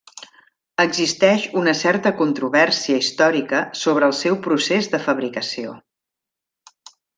[0.83, 5.79] Existeix una certa controvèrsia històrica sobre el seu procés de fabricació.